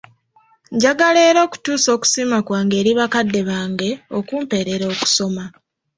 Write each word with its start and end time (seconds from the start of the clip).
Njagala 0.75 1.19
era 1.29 1.39
okutuusa 1.47 1.89
okusiima 1.95 2.37
kwange 2.45 2.75
era 2.81 2.91
bakadde 2.99 3.41
bange 3.49 3.89
okumpeerera 4.17 4.85
okusoma. 4.93 5.45